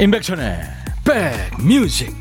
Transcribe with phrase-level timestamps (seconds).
[0.00, 0.60] 임백천의
[1.04, 2.14] 백뮤직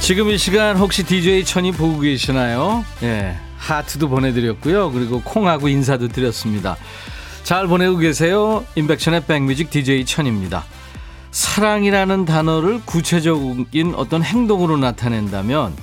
[0.00, 2.84] 지금 이 시간 혹시 DJ 천이 보고 계시나요?
[3.02, 3.34] 예.
[3.56, 4.90] 하트도 보내드렸고요.
[4.90, 6.76] 그리고 콩하고 인사도 드렸습니다.
[7.44, 8.64] 잘 보내고 계세요.
[8.76, 10.64] 인백션의 백뮤직 DJ 천입니다.
[11.32, 15.74] 사랑이라는 단어를 구체적인 어떤 행동으로 나타낸다면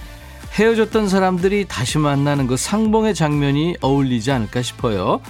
[0.54, 5.22] 헤어졌던 사람들이 다시 만나는 그 상봉의 장면이 어울리지 않을까 싶어요.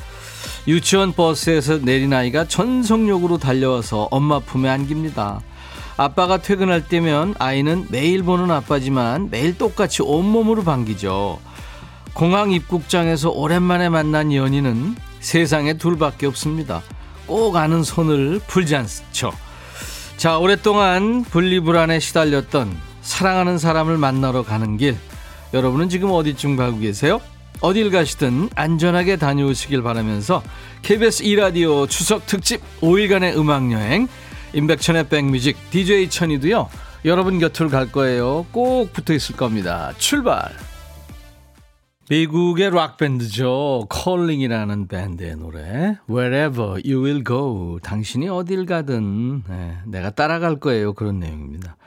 [0.68, 5.42] 유치원 버스에서 내린 아이가 전속력으로 달려와서 엄마 품에 안깁니다.
[5.98, 11.40] 아빠가 퇴근할 때면 아이는 매일 보는 아빠지만 매일 똑같이 온몸으로 반기죠.
[12.14, 16.82] 공항 입국장에서 오랜만에 만난 연인은 세상에 둘밖에 없습니다.
[17.26, 19.32] 꼭 아는 손을 풀지 않죠.
[20.18, 24.98] 자, 오랫동안 분리불안에 시달렸던 사랑하는 사람을 만나러 가는 길.
[25.54, 27.22] 여러분은 지금 어디쯤 가고 계세요?
[27.62, 30.42] 어딜 가시든 안전하게 다녀오시길 바라면서
[30.82, 34.08] KBS 2라디오 추석 특집 5일간의 음악여행
[34.54, 36.70] 임백천의 백뮤직 DJ 천이도요.
[37.06, 38.46] 여러분 곁으로 갈 거예요.
[38.52, 39.94] 꼭 붙어 있을 겁니다.
[39.98, 40.69] 출발!
[42.10, 43.86] 미국의 락밴드죠.
[43.88, 45.96] 컬링이라는 밴드의 노래.
[46.10, 47.80] Wherever you will go.
[47.84, 50.94] 당신이 어딜 가든 네, 내가 따라갈 거예요.
[50.94, 51.78] 그런 내용입니다.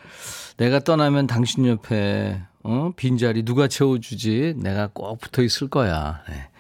[0.59, 2.93] 내가 떠나면 당신 옆에 어?
[2.95, 4.55] 빈자리 누가 채워주지?
[4.59, 6.23] 내가 꼭 붙어 있을 거야.
[6.29, 6.51] 네.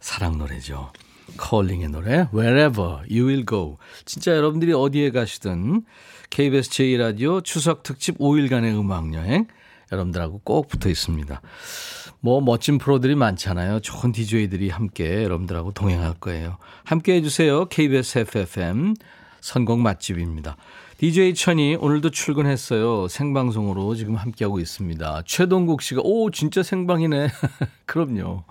[0.00, 0.90] 사랑 노래죠.
[1.36, 5.84] 컬링의 노래 Wherever You Will Go 진짜 여러분들이 어디에 가시든
[6.30, 9.46] KBS 제2라디오 추석 특집 5일간의 음악여행
[9.92, 11.42] 여러분들하고 꼭 붙어 있습니다.
[12.24, 13.80] 뭐 멋진 프로들이 많잖아요.
[13.80, 16.56] 좋은 DJ들이 함께 여러분들하고 동행할 거예요.
[16.82, 17.66] 함께 해주세요.
[17.66, 18.94] KBS FFM
[19.42, 20.56] 선곡 맛집입니다.
[20.96, 23.08] DJ 천이 오늘도 출근했어요.
[23.08, 25.24] 생방송으로 지금 함께하고 있습니다.
[25.26, 27.28] 최동국 씨가 오 진짜 생방이네.
[27.84, 28.44] 그럼요.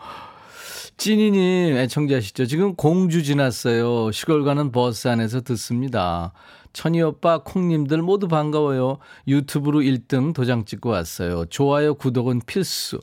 [0.97, 2.45] 찐이님 애청자시죠?
[2.45, 4.11] 지금 공주 지났어요.
[4.11, 6.31] 시골 가는 버스 안에서 듣습니다.
[6.73, 8.99] 천희 오빠, 콩님들 모두 반가워요.
[9.27, 11.45] 유튜브로 1등 도장 찍고 왔어요.
[11.45, 12.99] 좋아요, 구독은 필수.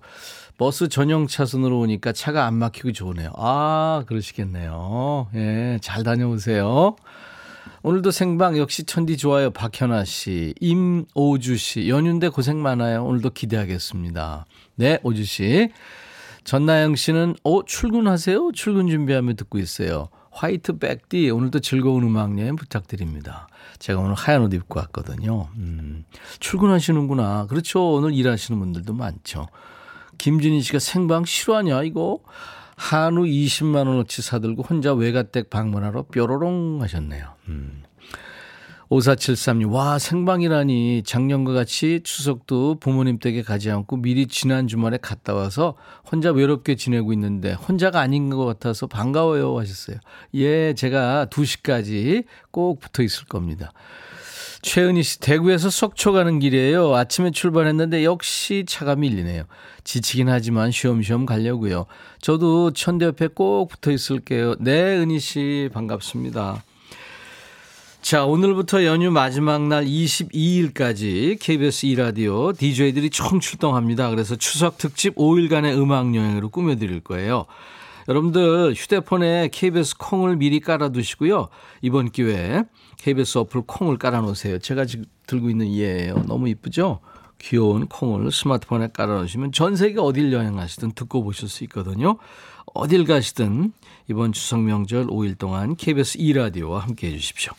[0.60, 3.30] 버스 전용 차선으로 오니까 차가 안 막히고 좋으네요.
[3.34, 5.28] 아, 그러시겠네요.
[5.34, 6.96] 예, 잘 다녀오세요.
[7.82, 9.52] 오늘도 생방 역시 천디 좋아요.
[9.52, 13.06] 박현아 씨, 임오주 씨, 연휴인데 고생 많아요.
[13.06, 14.44] 오늘도 기대하겠습니다.
[14.74, 15.70] 네, 오주 씨.
[16.44, 18.52] 전나영 씨는, 어, 출근하세요?
[18.52, 20.10] 출근 준비하며 듣고 있어요.
[20.30, 23.48] 화이트 백디, 오늘도 즐거운 음악 여행 부탁드립니다.
[23.78, 25.48] 제가 오늘 하얀 옷 입고 왔거든요.
[25.56, 26.04] 음,
[26.38, 27.46] 출근하시는구나.
[27.46, 27.94] 그렇죠.
[27.94, 29.46] 오늘 일하시는 분들도 많죠.
[30.20, 32.20] 김진희 씨가 생방 실화냐, 이거?
[32.76, 37.34] 한우 20만 원어치 사들고 혼자 외가댁 방문하러 뾰로롱 하셨네요.
[37.48, 37.82] 음.
[38.90, 41.04] 5473님, 와, 생방이라니.
[41.06, 45.76] 작년과 같이 추석도 부모님 댁에 가지 않고 미리 지난 주말에 갔다 와서
[46.10, 49.96] 혼자 외롭게 지내고 있는데 혼자가 아닌 것 같아서 반가워요 하셨어요.
[50.34, 53.72] 예, 제가 2시까지 꼭 붙어 있을 겁니다.
[54.62, 56.94] 최은희 씨, 대구에서 속초 가는 길이에요.
[56.94, 59.44] 아침에 출발했는데 역시 차가 밀리네요.
[59.90, 61.86] 지치긴 하지만 쉬엄쉬엄 가려고요.
[62.20, 64.54] 저도 천대 옆에 꼭 붙어 있을게요.
[64.60, 66.62] 네, 은희 씨, 반갑습니다.
[68.00, 74.10] 자, 오늘부터 연휴 마지막 날 22일까지 KBS 2라디오 DJ들이 총 출동합니다.
[74.10, 77.46] 그래서 추석 특집 5일간의 음악 여행으로 꾸며 드릴 거예요.
[78.06, 81.48] 여러분들 휴대폰에 KBS 콩을 미리 깔아 두시고요.
[81.82, 82.62] 이번 기회에
[82.98, 84.60] KBS 어플 콩을 깔아 놓으세요.
[84.60, 86.22] 제가 지금 들고 있는 이에요.
[86.28, 87.00] 너무 이쁘죠?
[87.40, 92.18] 귀여운 콩을 스마트폰에 깔아놓으시면 전 세계 어딜 여행하시든 듣고 보실 수 있거든요.
[92.74, 93.72] 어딜 가시든
[94.08, 97.52] 이번 추석 명절 5일 동안 KBS 2라디오와 함께 해주십시오.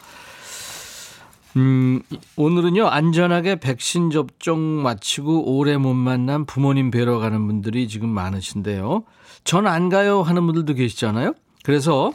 [1.57, 2.01] 음,
[2.37, 9.03] 오늘은요, 안전하게 백신 접종 마치고 오래 못 만난 부모님 뵈러 가는 분들이 지금 많으신데요.
[9.43, 11.33] 전 안 가요 하는 분들도 계시잖아요.
[11.63, 12.13] 그래서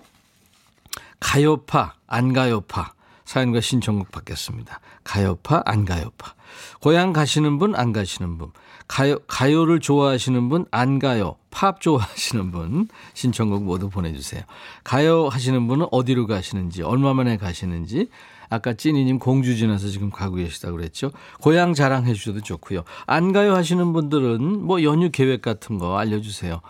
[1.21, 2.93] 가요파, 안 가요파
[3.25, 4.81] 사연과 신청곡 받겠습니다.
[5.05, 6.36] 가요파, 안 가요파.
[6.81, 8.51] 고향 가시는 분, 안 가시는 분.
[8.89, 11.37] 가요, 가요를 좋아하시는 분, 안 가요.
[11.51, 14.43] 팝 좋아하시는 분, 신청곡 모두 보내주세요.
[14.85, 18.09] 가요 하시는 분은 어디로 가시는지, 얼마 만에 가시는지,
[18.49, 21.11] 아까 찐이님 공주 지나서 지금 가고 계시다고 그랬죠.
[21.41, 22.85] 고향 자랑해 주셔도 좋고요.
[23.07, 26.61] 안 가요 하시는 분들은 뭐 연휴 계획 같은 거 알려주세요.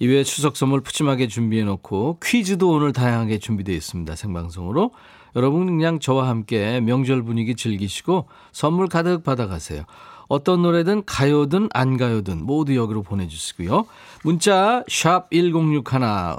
[0.00, 4.16] 이외에 추석 선물 푸짐하게 준비해 놓고 퀴즈도 오늘 다양하게 준비되어 있습니다.
[4.16, 4.92] 생방송으로.
[5.36, 9.84] 여러분 그냥 저와 함께 명절 분위기 즐기시고 선물 가득 받아가세요.
[10.28, 13.86] 어떤 노래든 가요든 안 가요든 모두 여기로 보내주시고요.
[14.22, 16.38] 문자 샵 1061,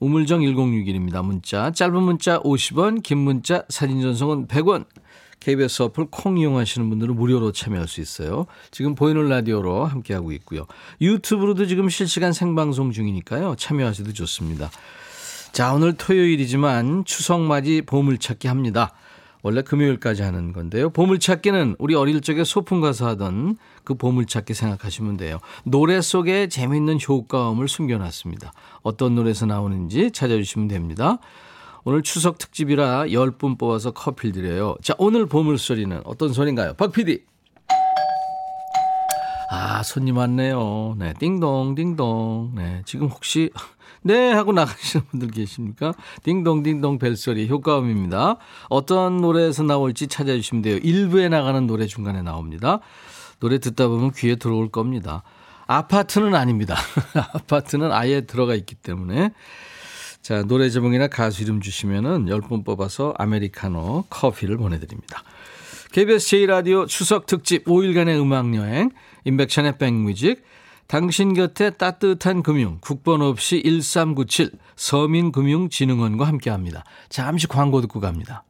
[0.00, 1.24] 우물정 1061입니다.
[1.24, 4.84] 문자 짧은 문자 50원 긴 문자 사진 전송은 100원
[5.40, 8.46] KBS 어플 콩 이용하시는 분들은 무료로 참여할 수 있어요.
[8.70, 10.66] 지금 보이는 라디오로 함께하고 있고요.
[11.00, 13.54] 유튜브로도 지금 실시간 생방송 중이니까요.
[13.56, 14.70] 참여하셔도 좋습니다.
[15.56, 18.92] 자, 오늘 토요일이지만 추석맞이 보물찾기 합니다.
[19.42, 20.90] 원래 금요일까지 하는 건데요.
[20.90, 25.38] 보물찾기는 우리 어릴 적에 소풍 가서 하던 그 보물찾기 생각하시면 돼요.
[25.64, 28.52] 노래 속에 재밌는 효과음을 숨겨놨습니다.
[28.82, 31.20] 어떤 노래에서 나오는지 찾아주시면 됩니다.
[31.84, 34.76] 오늘 추석 특집이라 10분 뽑아서 커피를 드려요.
[34.82, 36.74] 자, 오늘 보물소리는 어떤 소리인가요?
[36.74, 37.22] 박 PD.
[39.50, 40.96] 아, 손님 왔네요.
[40.98, 42.52] 네, 띵동, 띵동.
[42.56, 43.50] 네, 지금 혹시,
[44.06, 45.92] 네, 하고 나가시는 분들 계십니까?
[46.22, 48.36] 띵동 벨소리 효과음입니다.
[48.68, 50.76] 어떤 노래에서 나올지 찾아주시면 돼요.
[50.76, 52.78] 일부에 나가는 노래 중간에 나옵니다.
[53.40, 55.24] 노래 듣다 보면 귀에 들어올 겁니다.
[55.66, 56.76] 아파트는 아닙니다.
[57.34, 59.32] 아파트는 아예 들어가 있기 때문에.
[60.22, 65.24] 자, 노래 제목이나 가수 이름 주시면은 10분 뽑아서 아메리카노 커피를 보내드립니다.
[65.90, 68.90] KBS 제1라디오 추석 특집 5일간의 음악여행,
[69.24, 70.44] 인백션의 백뮤직,
[70.86, 76.84] 당신 곁에 따뜻한 금융, 국번 없이 1397, 서민금융진흥원과 함께 합니다.
[77.08, 78.44] 잠시 광고 듣고 갑니다.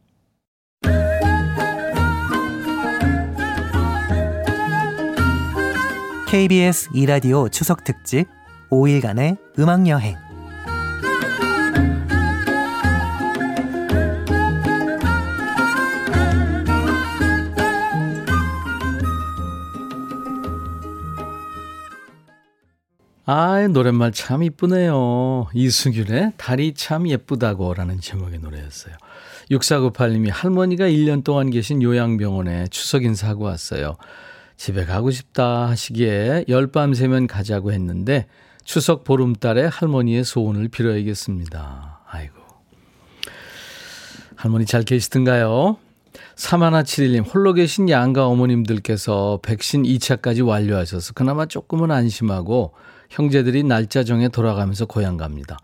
[6.29, 8.27] KBS 2라디오 추석 특집
[8.71, 10.26] 5일간의 음악여행
[23.29, 25.49] 아, 노랫말 참 이쁘네요.
[25.53, 28.95] 이승균의 달이 참 예쁘다고 라는 제목의 노래였어요.
[29.51, 33.97] 6498님이 할머니가 1년 동안 계신 요양병원에 추석 인사하고 왔어요.
[34.57, 38.27] 집에 가고 싶다 하시기에 열밤 새면 가자고 했는데
[38.63, 42.03] 추석 보름달에 할머니의 소원을 빌어야겠습니다.
[42.07, 42.37] 아이고.
[44.37, 45.79] 할머니 잘 계시던가요?
[46.37, 52.73] 3171님, 홀로 계신 양가 어머님들께서 백신 2차까지 완료하셔서 그나마 조금은 안심하고
[53.11, 55.59] 형제들이 날짜 정해 돌아가면서 고향 갑니다.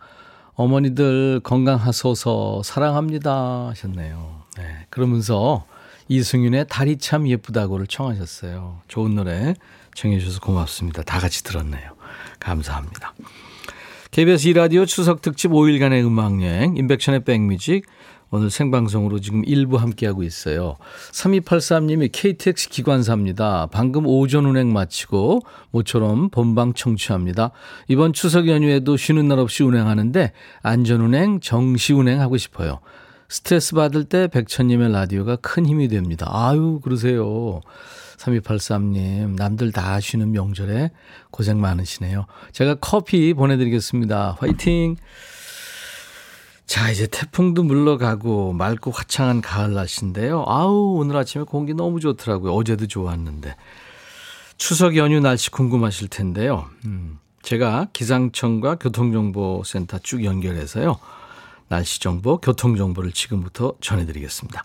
[0.55, 4.43] 어머니들 건강하소서 사랑합니다 하셨네요.
[4.59, 5.65] 네, 그러면서
[6.09, 8.81] 이승윤의 달이 참 예쁘다고를 청하셨어요.
[8.89, 9.55] 좋은 노래
[9.95, 11.03] 청해 주셔서 고맙습니다.
[11.03, 11.93] 다 같이 들었네요.
[12.39, 13.15] 감사합니다.
[14.11, 17.87] KBS 2라디오 추석 특집 5일간의 음악여행 인백션의 백뮤직
[18.33, 20.77] 오늘 생방송으로 지금 일부 함께하고 있어요.
[21.13, 23.69] 3283님이 KTX 기관사입니다.
[23.71, 27.51] 방금 오전 운행 마치고 모처럼 본방 청취합니다.
[27.89, 30.33] 이번 추석 연휴에도 쉬는 날 없이 운행하는데
[30.63, 32.81] 안전운행, 정시운행 하고 싶어요.
[33.29, 36.27] 스트레스 받을 때 백천님의 라디오가 큰 힘이 됩니다.
[36.31, 37.61] 아유, 그러세요.
[38.17, 40.91] 3283님, 남들 다 쉬는 명절에
[41.31, 42.25] 고생 많으시네요.
[42.53, 44.37] 제가 커피 보내드리겠습니다.
[44.39, 44.97] 화이팅!
[46.73, 50.43] 자, 이제 태풍도 물러가고 맑고 화창한 가을 날씨인데요.
[50.47, 52.55] 아우, 오늘 아침에 공기 너무 좋더라고요.
[52.55, 53.57] 어제도 좋았는데.
[54.57, 56.71] 추석 연휴 날씨 궁금하실 텐데요.
[56.87, 60.97] 음, 제가 기상청과 교통정보센터 쭉 연결해서요.
[61.69, 64.65] 날씨 정보, 교통 정보를 지금부터 전해드리겠습니다.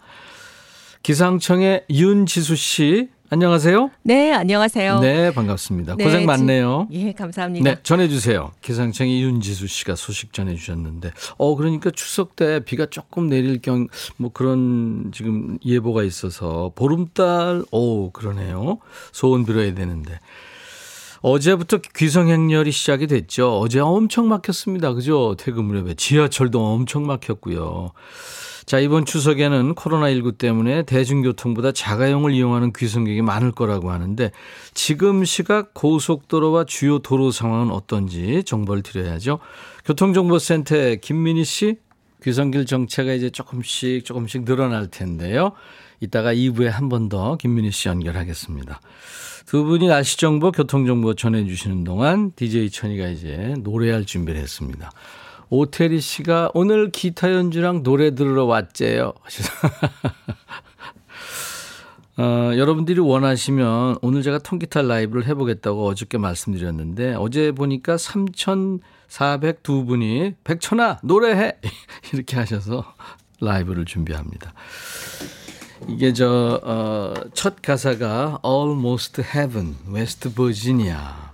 [1.04, 3.92] 기상청의 윤지수 씨, 안녕하세요.
[4.04, 5.02] 네, 안녕하세요.
[5.02, 5.96] 네, 반갑습니다.
[5.98, 6.88] 네, 고생 많네요.
[6.92, 7.70] 예, 감사합니다.
[7.70, 8.54] 네, 전해주세요.
[8.62, 15.12] 기상청의 윤지수 씨가 소식 전해주셨는데, 어, 그러니까 추석 때 비가 조금 내릴 경, 뭐 그런
[15.14, 18.80] 지금 예보가 있어서 보름달, 오, 그러네요.
[19.12, 20.20] 소원 빌어야 되는데.
[21.22, 23.60] 어제부터 귀성행렬이 시작이 됐죠.
[23.60, 24.94] 어제 엄청 막혔습니다.
[24.94, 25.36] 그죠?
[25.38, 25.96] 퇴근 무렵에.
[25.96, 27.92] 지하철도 엄청 막혔고요.
[28.68, 34.30] 자, 이번 추석에는 코로나19 때문에 대중교통보다 자가용을 이용하는 귀성객이 많을 거라고 하는데
[34.74, 39.40] 지금 시각 고속도로와 주요 도로 상황은 어떤지 정보를 드려야죠.
[39.86, 41.78] 교통정보센터의 김민희 씨,
[42.24, 45.54] 귀성길 정체가 이제 조금씩 조금씩 늘어날 텐데요.
[46.02, 48.82] 이따가 2부에 한 번 더 김민희 씨 연결하겠습니다.
[49.46, 54.92] 두 분이 날씨 정보, 교통 정보 전해 주시는 동안 DJ 천이가 이제 노래할 준비를 했습니다.
[55.50, 59.14] 오태리 씨가 오늘 기타 연주랑 노래 들으러 왔제요.
[62.20, 71.58] 어, 여러분들이 원하시면 오늘 제가 통기타 라이브를 해보겠다고 어저께 말씀드렸는데 어제 보니까 3,402분이 백천아 노래해
[72.14, 72.84] 이렇게 하셔서
[73.40, 74.52] 라이브를 준비합니다.
[75.88, 81.27] 이게 저, 어, 첫 가사가 Almost Heaven, West Virginia.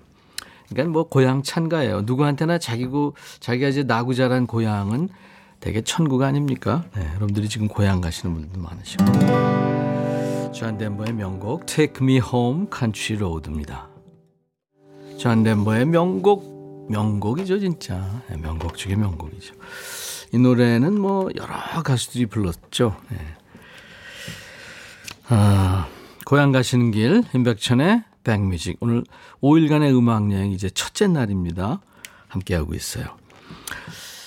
[0.73, 2.01] 그러니까 뭐 고향 찬가예요.
[2.01, 5.09] 누구한테나 자기고, 자기가 이제 나고 자란 고향은
[5.59, 6.83] 되게 천국 아닙니까?
[6.95, 9.05] 네, 여러분들이 지금 고향 가시는 분들 많으시고.
[10.51, 13.87] 존 덴버의 명곡 Take Me Home Country Road입니다.
[15.17, 18.21] 존 덴버의 명곡 명곡이죠, 진짜.
[18.29, 19.55] 네, 명곡 중에 명곡이죠.
[20.33, 22.95] 이 노래는 뭐 여러 가수들이 불렀죠.
[23.09, 23.17] 네.
[25.29, 25.87] 아,
[26.25, 28.77] 고향 가시는 길, 임백천의 백뮤직.
[28.79, 29.03] 오늘
[29.41, 31.81] 5일간의 음악 여행 이제 첫째 날입니다.
[32.27, 33.05] 함께하고 있어요.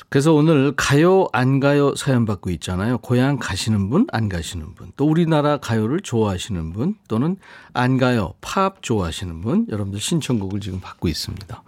[0.08, 2.98] 그래서 오늘 가요, 안 가요 사연 받고 있잖아요.
[2.98, 4.92] 고향 가시는 분, 안 가시는 분.
[4.96, 7.36] 또 우리나라 가요를 좋아하시는 분, 또는
[7.72, 9.66] 안 가요, 팝 좋아하시는 분.
[9.68, 11.62] 여러분들 신청곡을 지금 받고 있습니다.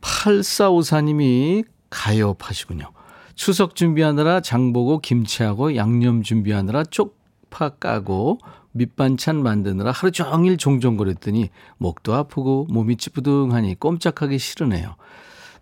[0.00, 2.90] 8454님이 가요 파시군요.
[3.34, 8.38] 추석 준비하느라 장보고 김치하고 양념 준비하느라 쪽파 까고
[8.72, 14.96] 밑반찬 만드느라 하루 종일 종종거렸더니 목도 아프고 몸이 찌뿌둥하니 꼼짝하기 싫으네요.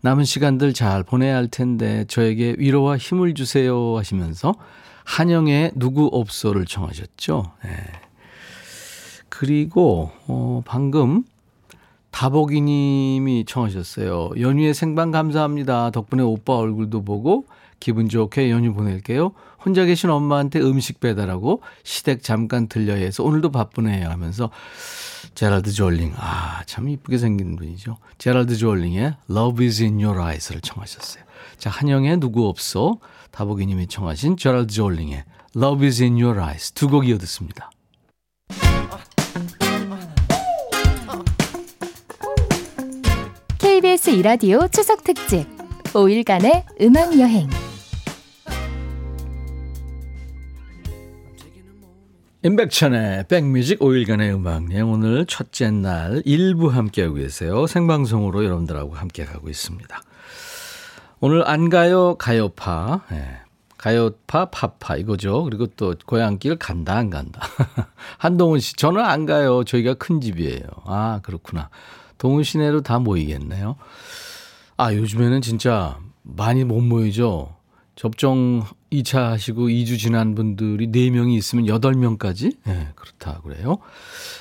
[0.03, 4.55] 남은 시간들 잘 보내야 할 텐데 저에게 위로와 힘을 주세요 하시면서
[5.05, 7.53] 한영의 누구 없소를 청하셨죠.
[7.65, 7.71] 네.
[9.29, 11.25] 그리고 어 방금
[12.11, 14.31] 다보기 님이 청하셨어요.
[14.39, 15.91] 연휴에 생방 감사합니다.
[15.91, 17.47] 덕분에 오빠 얼굴도 보고
[17.81, 19.33] 기분 좋게 연휴 보낼게요.
[19.65, 24.51] 혼자 계신 엄마한테 음식 배달하고 시댁 잠깐 들려야 해서 오늘도 바쁘네요 하면서
[25.35, 26.13] 제랄드 졸링.
[26.17, 27.97] 아, 참 이쁘게 생긴 분이죠.
[28.19, 31.25] 제랄드 졸링의 Love is in your eyes를 청하셨어요.
[31.59, 32.99] 자, 한영의 누구 없어.
[33.31, 35.25] 다보기 님이 청하신 제랄드 졸링의
[35.57, 37.71] Love is in your eyes 두 곡 이어 듣습니다.
[43.59, 45.47] KBS 이라디오 추석 특집
[45.93, 47.49] 5일간의 음악 여행.
[52.43, 57.67] 임백천의 백뮤직 5일간의 음악 여행 오늘 첫째 날 일부 함께하고 계세요.
[57.67, 60.03] 생방송으로 여러분들하고 함께하고 있습니다.
[61.21, 63.41] 오늘 안 가요 가요파 네.
[63.77, 65.45] 가요파 파파 이거죠.
[65.45, 67.43] 그리고 또 고향길 간다 안 간다.
[68.17, 69.63] 한동훈 씨 저는 안 가요.
[69.63, 70.63] 저희가 큰 집이에요.
[70.87, 71.69] 아 그렇구나.
[72.17, 73.77] 동훈 시내로 다 모이겠네요.
[74.79, 77.55] 아 요즘에는 진짜 많이 못 모이죠.
[77.97, 82.57] 접종 2차 하시고 2주 지난 분들이 4명이 있으면 8명까지?
[82.67, 83.79] 예, 네, 그렇다 그래요.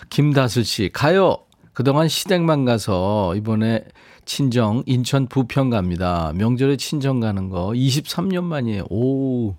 [0.09, 1.37] 김다슬 씨, 가요!
[1.73, 3.85] 그동안 시댁만 가서 이번에
[4.25, 6.33] 친정 인천 부평 갑니다.
[6.35, 8.83] 명절에 친정 가는 거 23년 만이에요.
[8.89, 9.55] 오,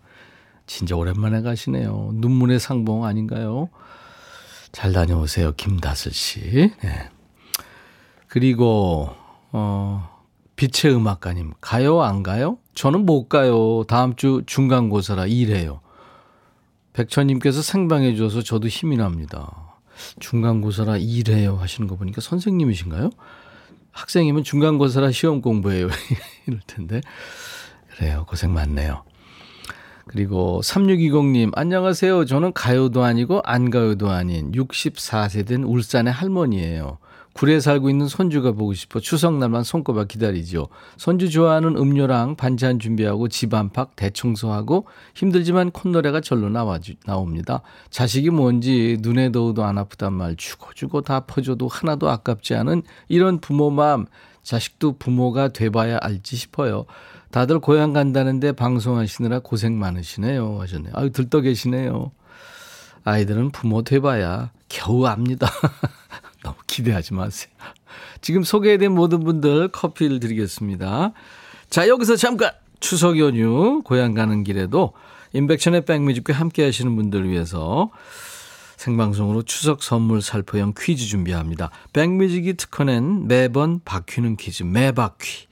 [0.67, 2.11] 진짜 오랜만에 가시네요.
[2.15, 3.71] 눈물의 상봉 아닌가요?
[4.71, 6.41] 잘 다녀오세요, 김다슬 씨.
[6.83, 7.11] 네.
[8.29, 9.09] 그리고,
[9.51, 10.09] 어,
[10.55, 12.59] 빛의 음악가님, 가요, 안 가요?
[12.75, 13.85] 저는 못 가요.
[13.89, 15.81] 다음 주 중간고사라 일해요.
[16.93, 19.77] 백천님께서 생방해 줘서 저도 힘이 납니다.
[20.19, 23.11] 중간고사라 일해요 하시는 거 보니까 선생님이신가요?
[23.93, 25.89] 학생이면 중간고사라 시험 공부해요.
[26.47, 27.01] 이럴 텐데.
[27.97, 28.25] 그래요.
[28.29, 29.03] 고생 많네요.
[30.07, 32.25] 그리고 3620님, 안녕하세요.
[32.25, 36.99] 저는 가요도 아니고 안 가요도 아닌 64세 된 울산의 할머니예요.
[37.41, 40.69] 굴에 살고 있는 손주가 보고 싶어 추석날만 손꼽아 기다리죠.
[40.99, 47.63] 손주 좋아하는 음료랑 반찬 준비하고 집 안팎 대청소하고 힘들지만 콧노래가 절로 나와 나옵니다.
[47.89, 53.41] 자식이 뭔지 눈에 더워도 안 아프단 말 주고 주고 다 퍼줘도 하나도 아깝지 않은 이런
[53.41, 54.05] 부모 마음
[54.43, 56.85] 자식도 부모가 돼봐야 알지 싶어요.
[57.31, 60.93] 다들 고향 간다는데 방송하시느라 고생 많으시네요 하셨네요.
[60.95, 62.13] 아유 들떠 계시네요.
[63.05, 65.49] 아이들은 부모 돼봐야 겨우 압니다.
[66.71, 67.53] 기대하지 마세요.
[68.21, 71.13] 지금 소개된 모든 분들 커피를 드리겠습니다.
[71.69, 74.93] 자, 여기서 잠깐 추석 연휴 고향 가는 길에도
[75.33, 77.91] 인백션의 백뮤직과 함께 하시는 분들 위해서
[78.77, 81.71] 생방송으로 추석 선물 살포형 퀴즈 준비합니다.
[81.93, 85.49] 백뮤직이 특허낸 매번 바퀴는 퀴즈, 매바퀴.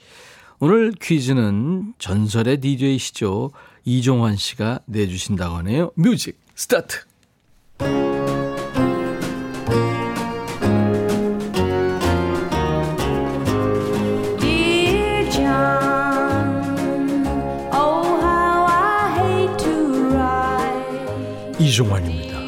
[0.61, 3.51] 오늘 퀴즈는 전설의 DJ시죠.
[3.85, 5.91] 이종환 씨가 내주신다고 하네요.
[5.95, 6.99] Music start!
[21.69, 22.39] 이종환입니다.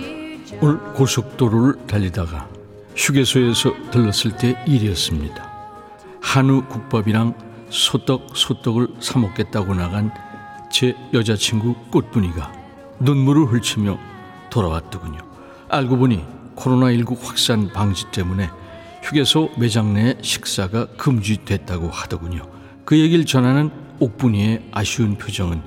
[0.62, 2.48] 오늘 고속도로를 달리다가
[2.96, 5.50] 휴게소에서 들렀을 때 일이었습니다.
[6.22, 7.34] 한우 국밥이랑
[7.68, 10.10] 소떡 소떡을 사 먹겠다고 나간
[10.72, 12.52] 제 여자친구 꽃분이가
[13.00, 13.98] 눈물을 흘치며
[14.48, 15.18] 돌아왔더군요.
[15.68, 16.24] 알고 보니
[16.56, 18.50] 코로나19 확산 방지 때문에
[19.02, 22.42] 휴게소 매장 내 식사가 금지됐다고 하더군요.
[22.84, 25.62] 그 얘기를 전하는 옥분이의 아쉬운 표정은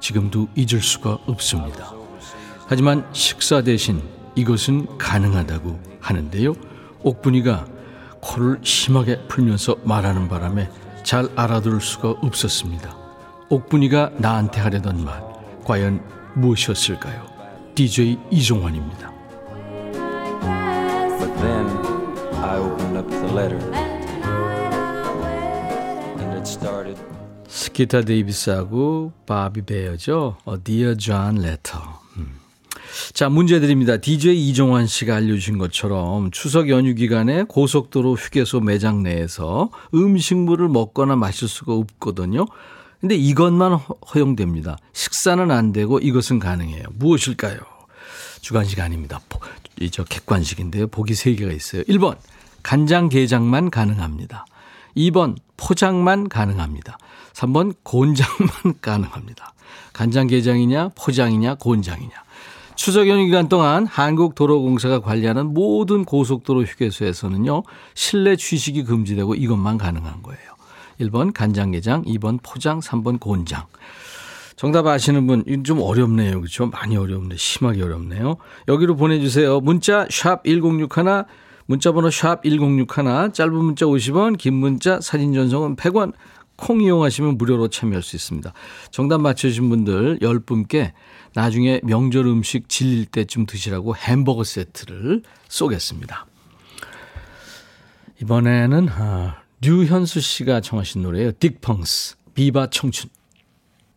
[0.00, 1.97] 지금도 잊을 수가 없습니다.
[2.68, 4.02] 하지만 식사 대신
[4.34, 6.52] 이것은 가능하다고 하는데요.
[7.02, 7.66] 옥분이가
[8.20, 10.70] 코를 심하게 풀면서 말하는 바람에
[11.02, 12.94] 잘 알아들을 수가 없었습니다.
[13.48, 15.22] 옥분이가 나한테 하려던 말,
[15.64, 16.02] 과연
[16.34, 17.26] 무엇이었을까요?
[17.74, 19.14] DJ 이종환입니다.
[21.18, 21.66] But then
[22.34, 23.88] I opened up the letter.
[27.48, 30.36] 스키타 데이비스하고 바비 베어죠.
[30.44, 32.07] 어, Dear John Letter.
[32.98, 33.12] 음.
[33.14, 33.96] 자, 문제 드립니다.
[33.96, 41.48] DJ 이종환 씨가 알려주신 것처럼 추석 연휴 기간에 고속도로 휴게소 매장 내에서 음식물을 먹거나 마실
[41.48, 42.46] 수가 없거든요.
[43.00, 43.74] 근데 이것만
[44.12, 44.76] 허용됩니다.
[44.92, 46.84] 식사는 안 되고 이것은 가능해요.
[46.94, 47.58] 무엇일까요?
[48.40, 49.20] 주관식 아닙니다.
[49.80, 50.88] 이저 객관식인데요.
[50.88, 51.82] 보기 세 개가 있어요.
[51.84, 52.16] 1번
[52.62, 54.46] 간장게장만 가능합니다.
[54.96, 56.98] 2번 포장만 가능합니다.
[57.34, 59.54] 3번 곤장만 가능합니다.
[59.92, 62.27] 간장게장이냐 포장이냐 곤장이냐.
[62.78, 67.64] 추석 연휴 기간 동안 한국도로공사가 관리하는 모든 고속도로 휴게소에서는요.
[67.94, 70.40] 실내 취식이 금지되고 이것만 가능한 거예요.
[71.00, 73.64] 1번 간장게장, 2번 포장, 3번 곤장.
[74.54, 76.40] 정답 아시는 분, 좀 어렵네요.
[76.40, 76.66] 그렇죠?
[76.66, 77.34] 많이 어렵네.
[77.36, 78.36] 심하게 어렵네요.
[78.68, 79.58] 여기로 보내주세요.
[79.58, 81.24] 문자 샵 1061,
[81.66, 86.12] 문자번호 샵 1061, 짧은 문자 50원, 긴 문자 사진 전송은 100원,
[86.58, 88.52] 콩 이용하시면 무료로 참여할 수 있습니다.
[88.90, 90.92] 정답 맞춰주신 분들 10분께
[91.38, 96.26] 나중에 명절 음식 질릴 때쯤 드시라고 햄버거 세트를 쏘겠습니다.
[98.20, 101.30] 이번에는 아, 류현수 씨가 청하신 노래예요.
[101.30, 103.10] 딕펑스 비바 청춘.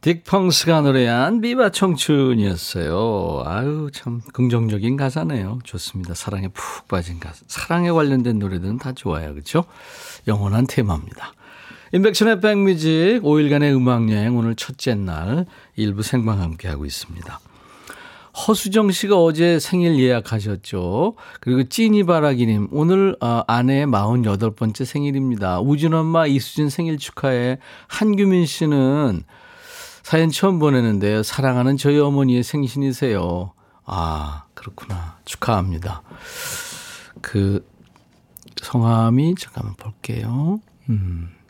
[0.01, 3.41] 딕펑스가 노래한 비바 청춘이었어요.
[3.47, 5.61] 아유 참 긍정적인 가사네요.
[5.63, 6.13] 좋습니다.
[6.13, 7.41] 사랑에 푹 빠진 가사.
[7.47, 9.33] 사랑에 관련된 노래들은 다 좋아요.
[9.33, 9.65] 그렇죠?
[10.27, 11.33] 영원한 테마입니다.
[11.93, 15.45] 인백션의 백뮤직 5일간의 음악여행 오늘 첫째 날
[15.75, 17.39] 일부 생방 함께하고 있습니다.
[18.47, 21.15] 허수정 씨가 어제 생일 예약하셨죠.
[21.41, 25.59] 그리고 찐이바라기님, 오늘 아, 아내의 48번째 생일입니다.
[25.59, 27.57] 우진 엄마 이수진 생일 축하해.
[27.87, 29.23] 한규민 씨는
[30.01, 31.23] 사연 처음 보내는데요.
[31.23, 33.51] 사랑하는 저희 어머니의 생신이세요.
[33.83, 35.17] 아, 그렇구나.
[35.25, 36.01] 축하합니다.
[37.21, 37.67] 그,
[38.61, 40.61] 성함이, 잠깐만 볼게요.
[40.89, 41.40] 음.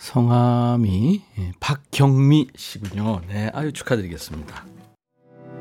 [0.00, 3.20] 성함이 예, 박경미 씨군요.
[3.28, 4.64] 네, 아유 축하드리겠습니다.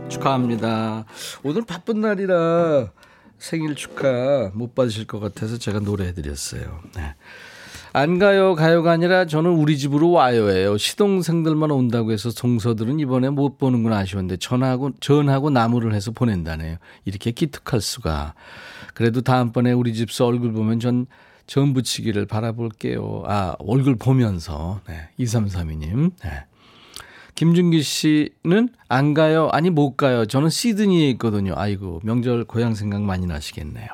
[0.07, 1.03] 축하합니다.
[1.43, 2.89] 오늘 바쁜 날이라
[3.37, 6.79] 생일 축하 못 받으실 것 같아서 제가 노래해드렸어요.
[6.95, 7.15] 네.
[7.91, 10.77] 안 가요 가요가 아니라 저는 우리 집으로 와요예요.
[10.77, 16.77] 시동생들만 온다고 해서 동서들은 이번에 못 보는구나 아쉬운데 전하고 전하고 나무를 해서 보낸다네요.
[17.03, 18.35] 이렇게 기특할 수가.
[18.93, 21.07] 그래도 다음번에 우리 집서 얼굴 보면 전
[21.49, 23.23] 전 부치기를 바라볼게요.
[23.25, 24.81] 아, 얼굴 보면서.
[24.87, 25.09] 네.
[25.19, 26.11] 2332님.
[26.23, 26.45] 네.
[27.33, 29.49] 김준기 씨는 안 가요?
[29.51, 30.27] 아니, 못 가요.
[30.27, 31.53] 저는 시드니에 있거든요.
[31.55, 33.87] 아이고, 명절 고향 생각 많이 나시겠네요.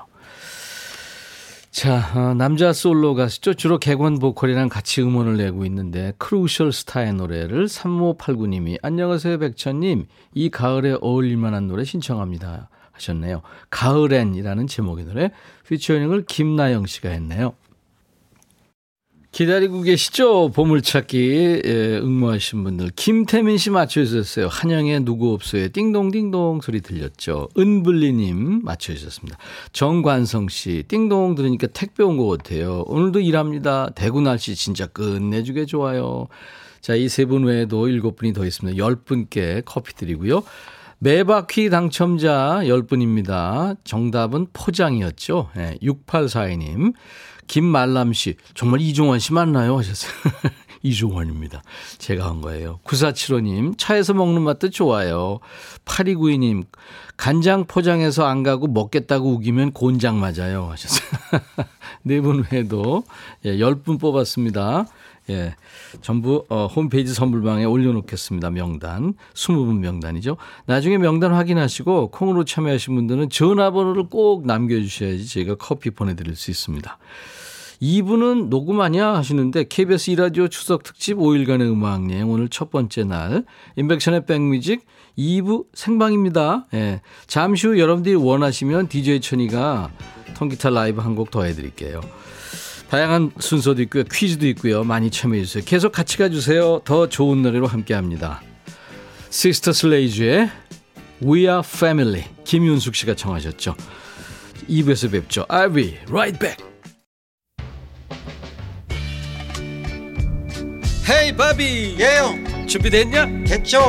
[1.72, 3.54] 자, 어, 남자 솔로 가수죠.
[3.54, 10.08] 주로 객원 보컬이랑 같이 음원을 내고 있는데, 크루셜 스타의 노래를 3589님이, 안녕하세요, 백천님.
[10.34, 12.68] 이 가을에 어울릴만한 노래 신청합니다.
[12.96, 13.42] 하셨네요.
[13.70, 15.32] 가을엔이라는 제목의 노래
[15.70, 17.54] 피처링을 김나영 씨가 했네요.
[19.32, 20.52] 기다리고 계시죠?
[20.52, 24.48] 보물찾기 예, 응모하신 분들 김태민 씨 맞춰주셨어요.
[24.48, 25.68] 한영의 누구 없어요.
[25.74, 27.50] 띵동띵동 소리 들렸죠.
[27.58, 29.38] 은블리님 맞춰주셨습니다.
[29.74, 32.84] 정관성 씨 띵동 들으니까 택배 온 것 같아요.
[32.88, 33.90] 오늘도 일합니다.
[33.94, 36.28] 대구 날씨 진짜 끝내주게 좋아요.
[36.80, 38.78] 자, 이 세 분 외에도 일곱 분이 더 있습니다.
[38.78, 40.44] 열 분께 커피 드리고요.
[41.06, 43.78] 매바퀴 당첨자 10분입니다.
[43.84, 45.50] 정답은 포장이었죠.
[45.56, 46.94] 네, 6842님.
[47.46, 48.38] 김말람 씨.
[48.56, 49.78] 정말 이종환 씨 맞나요?
[49.78, 50.12] 하셨어요.
[50.82, 51.62] 이종환입니다.
[52.00, 52.80] 제가 한 거예요.
[52.86, 53.78] 9475님.
[53.78, 55.38] 차에서 먹는 맛도 좋아요.
[55.86, 56.64] 8292님.
[57.18, 60.70] 간장 포장해서 안 가고 먹겠다고 우기면 곤장 맞아요.
[60.72, 61.08] 하셨어요.
[62.02, 63.04] 네 분 외에도
[63.46, 64.88] 예, 10분 뽑았습니다.
[65.30, 65.56] 예.
[66.02, 68.52] 전부 어, 홈페이지 선물방에 올려놓겠습니다.
[68.52, 69.14] 명단.
[69.34, 70.38] 20분 명단이죠.
[70.66, 76.98] 나중에 명단 확인하시고 콩으로 참여하신 분들은 전화번호를 꼭 남겨주셔야지 저희가 커피 보내드릴 수 있습니다.
[77.82, 83.44] 2부는 녹음 아니야 하시는데 KBS 이라디오 추석 특집 5일간의 음악 여행 오늘 첫 번째 날
[83.76, 84.86] 인백션의 백뮤직
[85.18, 86.68] 2부 생방입니다.
[86.74, 87.02] 예.
[87.28, 89.92] 잠시 후 여러분들이 원하시면 DJ 천이가
[90.36, 92.02] 통기타 라이브 한 곡 더 해드릴게요.
[92.90, 94.04] 다양한 순서도 있고요.
[94.04, 94.84] 퀴즈도 있고요.
[94.84, 95.64] 많이 참여해 주세요.
[95.66, 96.82] 계속 같이 가주세요.
[96.86, 98.42] 더 좋은 노래로 함께합니다.
[99.30, 100.50] 시스터 슬레지의
[101.24, 103.76] We Are Family 김윤숙 씨가 청하셨죠.
[104.70, 105.46] 2부에서 뵙죠.
[105.50, 106.64] I'll be right back.
[111.08, 113.44] Hey 바비 예영 준비됐냐?
[113.46, 113.80] 됐죠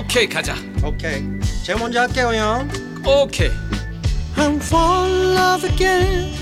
[0.00, 1.22] 오케이 가자 오케이
[1.64, 2.68] 제가 먼저 할게요 형
[3.06, 3.50] 오케이
[4.34, 6.41] I'm fall in love again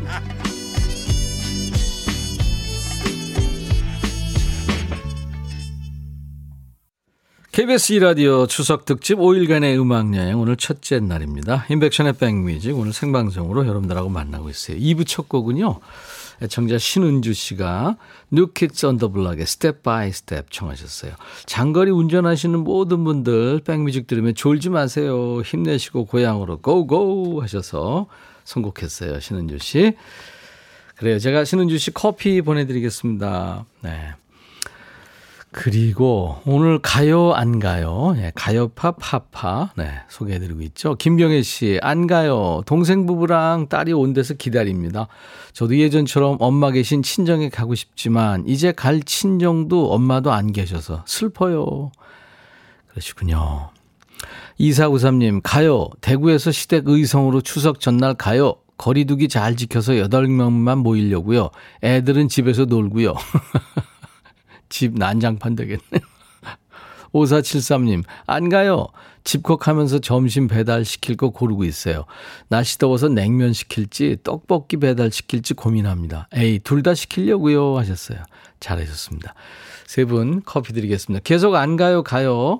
[7.51, 11.65] KBS 이라디오 추석 특집 5일간의 음악여행 오늘 첫째 날입니다.
[11.69, 14.77] 임백천의 백뮤직 오늘 생방송으로 여러분들하고 만나고 있어요.
[14.77, 15.81] 2부 첫 곡은요.
[16.41, 17.97] 애청자 신은주 씨가
[18.31, 21.11] 뉴키즈 온 더 블락의 Step by Step 청하셨어요.
[21.45, 25.41] 장거리 운전하시는 모든 분들 백뮤직 들으면 졸지 마세요.
[25.41, 28.07] 힘내시고 고향으로 go go 하셔서
[28.45, 29.19] 선곡했어요.
[29.19, 29.97] 신은주 씨.
[30.95, 31.19] 그래요.
[31.19, 33.65] 제가 신은주 씨 커피 보내드리겠습니다.
[33.81, 34.13] 네.
[35.53, 38.13] 그리고 오늘 가요 안 가요?
[38.15, 40.95] 네, 가요파 파파 네, 소개해드리고 있죠.
[40.95, 42.61] 김경혜 씨 안 가요.
[42.65, 45.07] 동생 부부랑 딸이 온 데서 기다립니다.
[45.51, 51.91] 저도 예전처럼 엄마 계신 친정에 가고 싶지만 이제 갈 친정도 엄마도 안 계셔서 슬퍼요.
[52.89, 53.69] 그러시군요.
[54.59, 55.89] 2493님 가요.
[55.99, 58.55] 대구에서 시댁 의성으로 추석 전날 가요.
[58.77, 61.49] 거리두기 잘 지켜서 8명만 모이려고요.
[61.83, 63.13] 애들은 집에서 놀고요.
[64.71, 65.79] 집 난장판 되겠네.
[67.13, 68.87] 5473님, 안 가요.
[69.23, 72.05] 집콕하면서 점심 배달 시킬 거 고르고 있어요.
[72.47, 76.27] 날씨 더워서 냉면 시킬지 떡볶이 배달 시킬지 고민합니다.
[76.33, 77.77] 에이, 둘 다 시키려고요.
[77.77, 78.19] 하셨어요.
[78.59, 79.35] 잘하셨습니다.
[79.85, 81.21] 세 분 커피 드리겠습니다.
[81.23, 82.59] 계속 안 가요, 가요.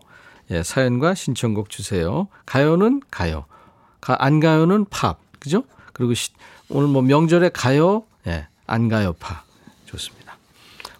[0.52, 2.28] 예, 사연과 신청곡 주세요.
[2.45, 3.45] 가요는 가요.
[4.02, 5.17] 가, 안 가요는 팝.
[5.39, 5.63] 그죠?
[5.93, 6.32] 그리고 시,
[6.69, 9.45] 오늘 뭐 명절에 가요, 예, 안 가요, 팝.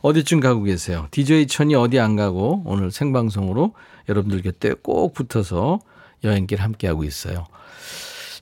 [0.02, 1.08] 어디쯤 가고 계세요?
[1.12, 3.74] DJ 천이 어디 안 가고 오늘 생방송으로
[4.10, 5.80] 여러분들 곁에 꼭 붙어서
[6.24, 7.46] 여행길 함께하고 있어요.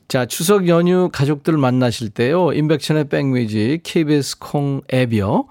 [0.07, 2.51] 자, 추석 연휴 가족들 만나실 때요.
[2.51, 5.45] 인백천의 백뮤직 KBS 콩 앱이요.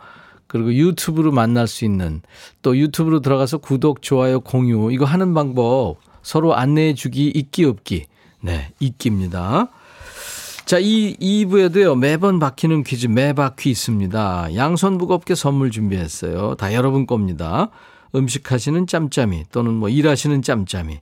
[0.48, 2.22] 그리고 유튜브로 만날 수 있는
[2.62, 8.06] 또 유튜브로 들어가서 구독, 좋아요, 공유 이거 하는 방법 서로 안내해 주기 있기 없기.
[8.40, 9.68] 네, 있기입니다.
[10.68, 14.54] 자, 이 2부에도요, 매번 바뀌는 퀴즈 매바퀴 있습니다.
[14.54, 16.56] 양손 무겁게 선물 준비했어요.
[16.56, 17.70] 다 여러분 겁니다.
[18.14, 21.00] 음식 하시는 짬짬이 또는 뭐 일하시는 짬짬이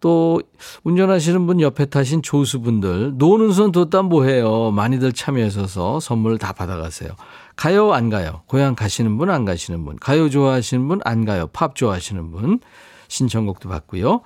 [0.00, 0.42] 또
[0.84, 4.70] 운전하시는 분 옆에 타신 조수분들 노는 손 뒀다 뭐해요.
[4.72, 7.12] 많이들 참여하셔서 선물 다 받아가세요.
[7.56, 8.42] 가요 안 가요?
[8.48, 11.46] 고향 가시는 분 안 가시는 분 가요 좋아하시는 분 안 가요?
[11.54, 12.60] 팝 좋아하시는 분
[13.08, 14.20] 신청곡도 받고요.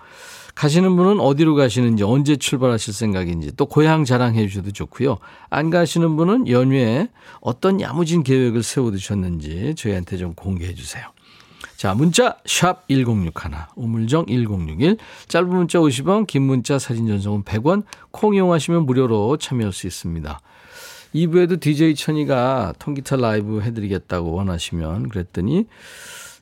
[0.55, 5.19] 가시는 분은 어디로 가시는지 언제 출발하실 생각인지 또 고향 자랑해 주셔도 좋고요.
[5.49, 7.09] 안 가시는 분은 연휴에
[7.41, 11.05] 어떤 야무진 계획을 세워두셨는지 저희한테 좀 공개해 주세요.
[11.77, 13.33] 자, 문자 샵 1061,
[13.75, 19.87] 우물정 1061, 짧은 문자 50원, 긴 문자 사진 전송은 100원, 콩 이용하시면 무료로 참여할 수
[19.87, 20.41] 있습니다.
[21.15, 25.67] 2부에도 DJ 천이가 통기타 라이브 해드리겠다고 원하시면 그랬더니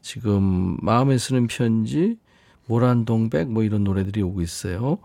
[0.03, 2.17] 지금 마음에 쓰는 편지
[2.69, 4.99] 모란동백 뭐 이런 노래들이 오고 있어요.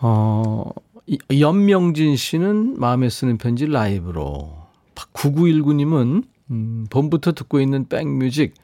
[0.00, 0.70] 어,
[1.38, 4.56] 연명진 씨는 마음에 쓰는 편지 라이브로.
[4.94, 8.54] 9919님은 음, 봄부터 듣고 있는 백뮤직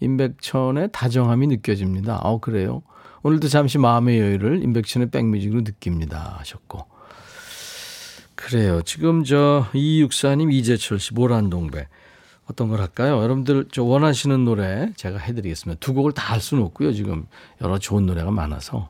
[0.00, 2.20] 임백천의 다정함이 느껴집니다.
[2.22, 2.82] 아, 그래요?
[3.22, 6.36] 오늘도 잠시 마음의 여유를 임백천의 백뮤직으로 느낍니다.
[6.38, 6.84] 하셨고.
[8.34, 8.82] 그래요.
[8.82, 11.88] 지금 저 이육사님 이재철 씨 모란동백.
[12.50, 13.22] 어떤 걸 할까요?
[13.22, 15.80] 여러분들 저 원하시는 노래 제가 해드리겠습니다.
[15.80, 16.92] 두 곡을 다 할 수는 없고요.
[16.92, 17.26] 지금
[17.62, 18.88] 여러 좋은 노래가 많아서.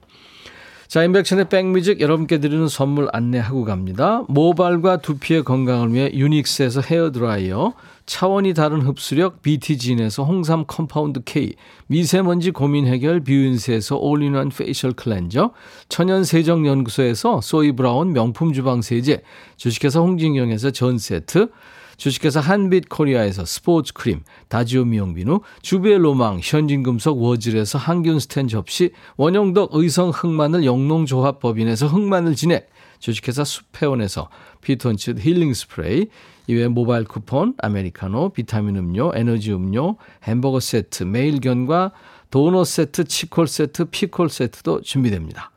[0.88, 4.22] 자, 임백천의 백뮤직 여러분께 드리는 선물 안내하고 갑니다.
[4.28, 7.74] 모발과 두피의 건강을 위해 유닉스에서 헤어드라이어,
[8.06, 11.54] 차원이 다른 흡수력 BT진에서 홍삼 compound K,
[11.88, 15.50] 미세먼지 고민 해결 뷰인스에서 all-in-one facial cleanser,
[15.88, 19.22] 천연 세정연구소에서 소이브라운 명품 주방 세제,
[19.56, 21.48] 주식회사 홍진경에서 전 세트,
[21.96, 30.10] 주식회사 한빛코리아에서 스포츠 크림, 다지오 미용비누, 주베 로망, 현진금속 워즐에서 항균 스텐 접시, 원형덕 의성
[30.10, 34.28] 흑마늘 영농조합법인에서 흑마늘 진액, 주식회사 수페온에서
[34.60, 36.06] 피톤치드 힐링 스프레이,
[36.48, 41.92] 이외에 모바일 쿠폰, 아메리카노, 비타민 음료, 에너지 음료, 햄버거 세트, 매일견과
[42.30, 45.50] 도넛 세트, 치콜 세트, 피콜 세트도 준비됩니다.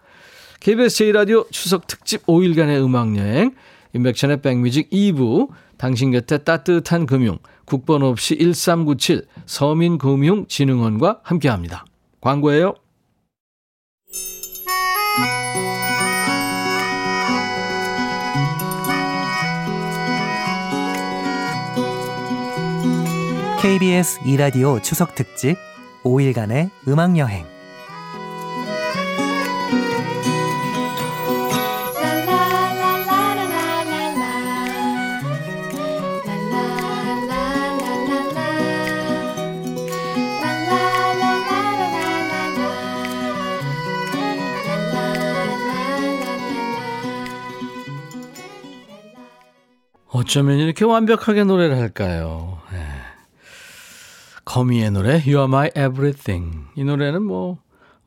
[0.60, 3.54] KBS 제1라디오 추석 특집 5일간의 음악여행,
[3.94, 5.50] 인백션의 백뮤직 2부,
[5.80, 11.86] 당신 곁에 따뜻한 금융, 국번 없이 1397 서민금융진흥원과 함께합니다.
[12.20, 12.76] 광고예요.
[23.62, 25.56] KBS 이라디오 추석 특집
[26.04, 27.59] 5일간의 음악 여행.
[50.30, 52.62] 어쩌면 이렇게 완벽하게 노래를 할까요?
[52.72, 52.86] 네.
[54.46, 56.68] 거미의 노래 You Are My Everything.
[56.76, 57.58] 이 노래는 뭐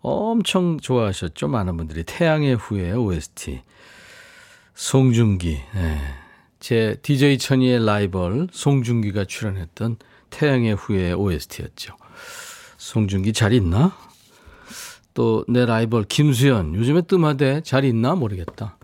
[0.03, 1.49] 엄청 좋아하셨죠?
[1.49, 2.05] 많은 분들이.
[2.05, 3.63] 태양의 후예 OST
[4.77, 5.63] 송중기.
[5.75, 5.99] 네.
[6.61, 9.97] 제 DJ 천이의 라이벌 송중기가 출연했던
[10.31, 11.97] 태양의 후예 OST였죠.
[12.77, 13.97] 송중기 잘 있나?
[15.13, 16.77] 또 내 라이벌 김수현.
[16.77, 17.63] 요즘에 뜸하대.
[17.65, 18.15] 잘 있나?
[18.15, 18.79] 모르겠다.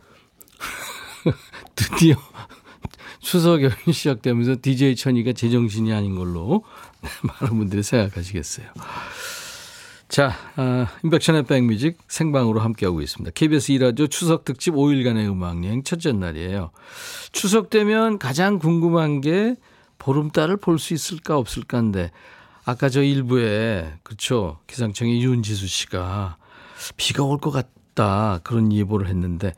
[1.76, 2.16] 드디어
[3.28, 6.64] 추석 연휴 시작되면서 DJ 천이가 제정신이 아닌 걸로
[7.20, 8.68] 많은 분들이 생각하시겠어요.
[10.08, 13.32] 자, 아, 인백션의 백뮤직 생방으로 함께하고 있습니다.
[13.34, 16.70] KBS 2라디오 추석 특집 5일간의 음악여행 첫째 날이에요.
[17.30, 19.56] 추석 되면 가장 궁금한 게
[19.98, 22.10] 보름달을 볼 수 있을까 없을까인데
[22.64, 26.38] 아까 저 일부에 그렇죠 기상청의 윤지수 씨가
[26.96, 29.52] 비가 올 것 같다 그런 예보를 했는데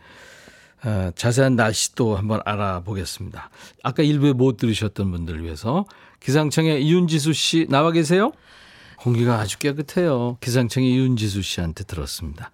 [0.85, 3.51] 어, 자세한 날씨도 한번 알아보겠습니다.
[3.83, 5.85] 아까 일부에 못 들으셨던 분들을 위해서
[6.21, 8.33] 기상청의 이윤지수 씨 나와 계세요?
[8.97, 10.37] 공기가 아주 깨끗해요.
[10.40, 12.51] 기상청의 이윤지수 씨한테 들었습니다.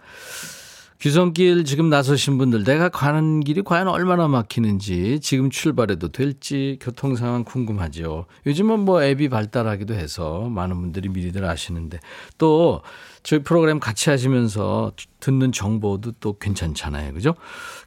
[1.00, 7.44] 귀성길 지금 나서신 분들 내가 가는 길이 과연 얼마나 막히는지 지금 출발해도 될지 교통 상황
[7.44, 8.26] 궁금하죠.
[8.46, 12.00] 요즘은 뭐 앱이 발달하기도 해서 많은 분들이 미리들 아시는데
[12.38, 12.82] 또
[13.22, 17.12] 저희 프로그램 같이 하시면서 듣는 정보도 또 괜찮잖아요.
[17.12, 17.34] 그죠?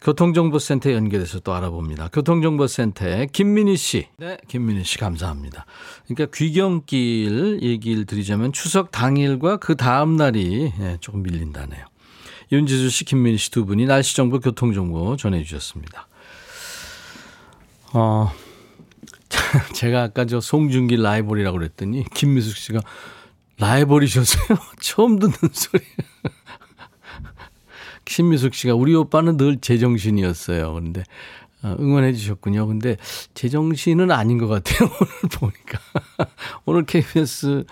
[0.01, 2.09] 교통정보센터 연결해서 또 알아봅니다.
[2.09, 4.07] 교통정보센터에 김민희 씨.
[4.17, 5.65] 네, 김민희 씨 감사합니다.
[6.05, 11.85] 그러니까 귀경길 얘기를 드리자면 추석 당일과 그 다음 날이 예, 조금 밀린다네요.
[12.51, 16.07] 윤지수 씨, 김민희 씨 두 분이 날씨 정보, 교통 정보 전해 주셨습니다.
[17.93, 18.31] 어,
[19.73, 22.79] 제가 아까 저 송중기 라이벌이라고 그랬더니 김미숙 씨가
[23.57, 24.57] 라이벌이셨어요?
[24.81, 25.83] 처음 듣는 소리.
[28.07, 30.73] 신미숙 씨가 우리 오빠는 늘 제정신이었어요.
[30.73, 31.03] 그런데
[31.62, 32.67] 어, 응원해 주셨군요.
[32.67, 32.95] 근데
[33.33, 34.89] 제정신은 아닌 것 같아요.
[34.89, 35.79] 오늘 보니까.
[36.65, 37.65] 오늘 KBS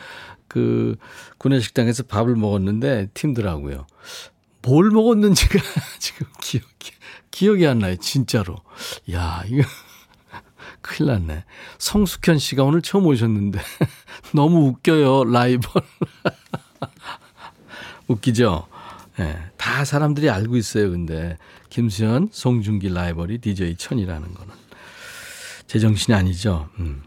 [0.47, 0.95] 그
[1.37, 3.87] 구내식당에서 밥을 먹었는데 팀들하고요.
[4.67, 5.59] 뭘 먹었는지가
[5.97, 6.91] 지금 기억이,
[7.31, 7.95] 기억이 안 나요.
[7.95, 8.57] 진짜로.
[9.13, 9.63] 야, 이거
[10.81, 11.45] 큰일 났네.
[11.77, 13.59] 성숙현 씨가 오늘 처음 오셨는데
[14.35, 15.23] 너무 웃겨요.
[15.23, 15.81] 라이벌.
[18.09, 18.67] 웃기죠?
[19.19, 20.91] 예, 네, 다 사람들이 알고 있어요.
[20.91, 21.37] 근데
[21.69, 24.53] 김수현, 송중기 라이벌이 DJ 천이라는 거는
[25.67, 26.69] 제정신이 아니죠.
[26.79, 27.03] 음.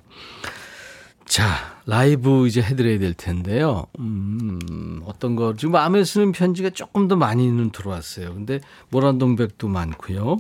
[1.31, 3.85] 자, 라이브 이제 해드려야 될 텐데요.
[4.01, 8.35] 음, 어떤 거, 지금 마음에 쓰는 편지가 조금 더 많이는 들어왔어요.
[8.35, 10.39] 근데 모란동백도 많고요.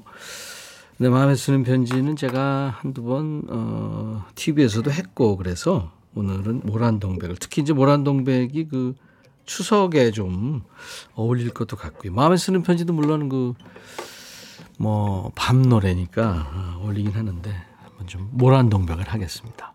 [0.98, 7.72] 근데 마음에 쓰는 편지는 제가 한두 번, 어, TV에서도 했고, 그래서 오늘은 모란동백을, 특히 이제
[7.72, 8.96] 모란동백이 그
[9.44, 10.64] 추석에 좀
[11.14, 12.12] 어울릴 것도 같고요.
[12.12, 13.54] 마음에 쓰는 편지도 물론 그,
[14.76, 19.74] 뭐, 밤 노래니까 어울리긴 하는데, 한번 좀 모란동백을 하겠습니다.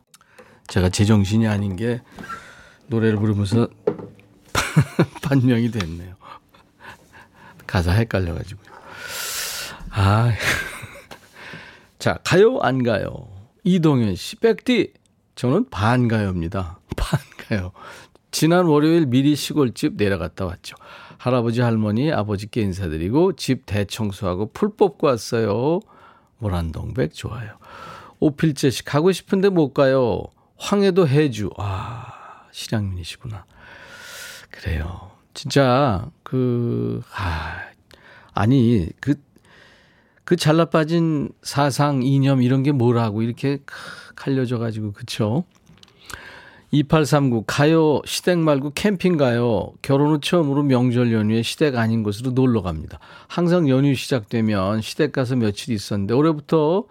[0.67, 2.01] 제가 제정신이 아닌 게
[2.87, 3.67] 노래를 부르면서
[5.21, 6.15] 반명이 됐네요.
[7.65, 8.65] 가사 헷갈려가지고요.
[9.91, 10.31] 아.
[11.99, 13.27] 자, 가요, 안 가요?
[13.63, 14.93] 이동현 씨, 백디.
[15.35, 16.79] 저는 반가요입니다.
[16.95, 17.71] 반가요.
[18.31, 20.75] 지난 월요일 미리 시골집 내려갔다 왔죠.
[21.17, 25.79] 할아버지, 할머니, 아버지께 인사드리고 집 대청소하고 풀 뽑고 왔어요.
[26.37, 27.57] 모란동백 좋아요.
[28.19, 30.23] 오필재 씨, 가고 싶은데 못 가요.
[30.57, 31.49] 황해도 해주.
[31.57, 33.45] 아, 실향민이시구나.
[34.49, 35.11] 그래요.
[35.33, 37.57] 진짜, 그, 아,
[38.33, 39.15] 아니, 그,
[40.23, 43.59] 그 잘라 빠진 사상, 이념, 이런 게 뭐라고 이렇게
[44.15, 45.43] 갈려져 가지고, 그쵸?
[46.71, 49.71] 2839, 가요, 시댁 말고 캠핑 가요.
[49.81, 52.99] 결혼 후 처음으로 명절 연휴에 시댁 아닌 곳으로 놀러 갑니다.
[53.27, 56.85] 항상 연휴 시작되면 시댁 가서 며칠 있었는데, 올해부터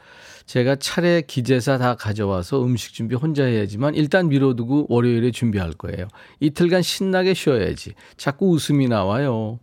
[0.47, 6.09] 제가 차례 기재사 다 가져와서 음식 준비 혼자 해야지만 일단 미뤄두고 월요일에 준비할 거예요.
[6.41, 7.95] 이틀간 신나게 쉬어야지.
[8.17, 9.59] 자꾸 웃음이 나와요.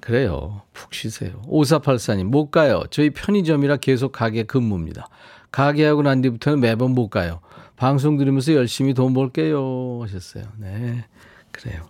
[0.00, 0.62] 그래요.
[0.72, 1.42] 푹 쉬세요.
[1.48, 2.84] 5484님, 못 가요.
[2.90, 5.08] 저희 편의점이라 계속 가게 근무입니다.
[5.50, 7.40] 가게하고 난 뒤부터는 매번 못 가요.
[7.76, 10.00] 방송 들으면서 열심히 돈 벌게요.
[10.02, 10.44] 하셨어요.
[10.58, 11.04] 네.
[11.50, 11.88] 그래요.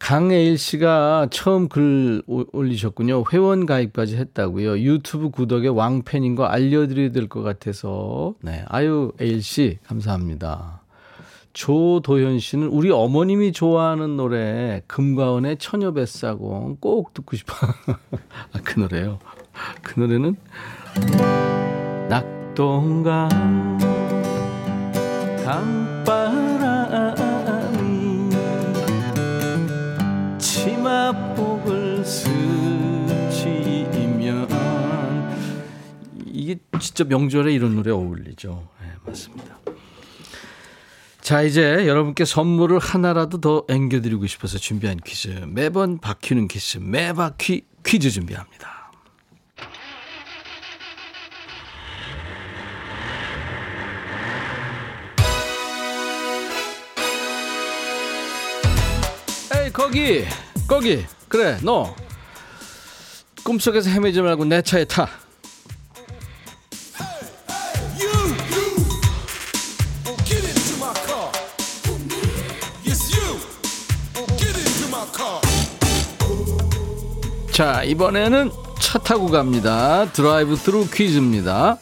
[0.00, 3.22] 강애일 씨가 처음 글 올리셨군요.
[3.32, 4.80] 회원 가입까지 했다고요.
[4.80, 8.34] 유튜브 구독에 왕팬인 거 알려드려야 될 것 같아서.
[8.40, 8.64] 네.
[8.68, 10.80] 아유, 에일 씨, 감사합니다.
[11.52, 17.52] 조도현 씨는 우리 어머님이 좋아하는 노래, 금과원의 처녀뱃사공 꼭 듣고 싶어.
[18.52, 19.18] 아, 그 노래요.
[19.82, 20.36] 그 노래는
[22.08, 23.28] 낙동강
[25.44, 26.19] 강바
[36.50, 38.68] 이게 진짜 명절에 이런 노래 어울리죠.
[38.80, 39.58] 네, 맞습니다.
[41.20, 45.28] 자, 이제 여러분께 선물을 하나라도 더 앵겨드리고 싶어서 준비한 퀴즈.
[45.46, 48.80] 매번 바뀌는 퀴즈, 매바퀴 퀴즈 준비합니다.
[59.72, 60.24] 거기,
[60.66, 61.06] 거기.
[61.28, 61.94] 그래, 너.
[63.44, 65.08] 꿈속에서 헤매지 말고 내 차에 타.
[77.52, 80.06] 자, 이번에는 차 타고 갑니다.
[80.12, 81.78] 드라이브 스루 퀴즈입니다.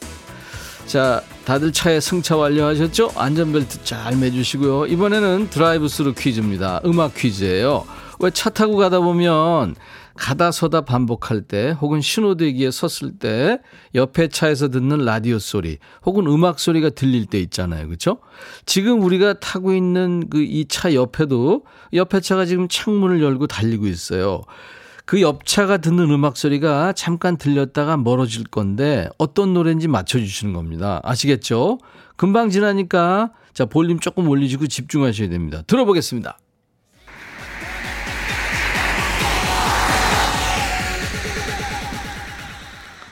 [0.87, 3.12] 자, 다들 차에 승차 완료하셨죠?
[3.14, 4.87] 안전벨트 잘 매주시고요.
[4.87, 6.81] 이번에는 드라이브 스루 퀴즈입니다.
[6.85, 7.85] 음악 퀴즈예요.
[8.20, 9.76] 왜 차 타고 가다 보면
[10.16, 13.61] 가다 서다 반복할 때 혹은 신호대기에 섰을 때
[13.94, 17.87] 옆에 차에서 듣는 라디오 소리 혹은 음악 소리가 들릴 때 있잖아요.
[17.87, 18.18] 그렇죠?
[18.66, 24.42] 지금 우리가 타고 있는 그 이 차 옆에도 옆에 차가 지금 창문을 열고 달리고 있어요.
[25.09, 31.01] 그 옆차가 듣는 음악 소리가 잠깐 들렸다가 멀어질 건데 어떤 노래인지 맞춰주시는 겁니다.
[31.03, 31.79] 아시겠죠?
[32.16, 35.62] 금방 지나니까 자 볼륨 조금 올리시고 집중하셔야 됩니다.
[35.66, 36.38] 들어보겠습니다.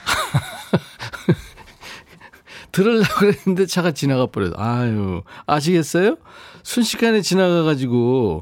[2.73, 4.53] 들으려고 그랬는데 차가 지나가 버려요.
[4.59, 6.19] 아유, 아시겠어요?
[6.67, 8.41] 순식간에 지나가가지고,